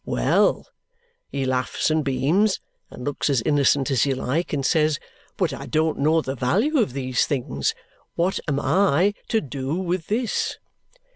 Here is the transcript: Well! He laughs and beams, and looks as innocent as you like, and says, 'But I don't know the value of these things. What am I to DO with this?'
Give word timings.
Well! 0.03 0.65
He 1.31 1.45
laughs 1.45 1.91
and 1.91 2.03
beams, 2.03 2.59
and 2.89 3.03
looks 3.05 3.29
as 3.29 3.43
innocent 3.43 3.91
as 3.91 4.03
you 4.03 4.15
like, 4.15 4.51
and 4.51 4.65
says, 4.65 4.97
'But 5.37 5.53
I 5.53 5.67
don't 5.67 5.99
know 5.99 6.21
the 6.23 6.33
value 6.33 6.79
of 6.79 6.93
these 6.93 7.27
things. 7.27 7.75
What 8.15 8.39
am 8.47 8.59
I 8.59 9.13
to 9.27 9.41
DO 9.41 9.75
with 9.75 10.07
this?' 10.07 10.57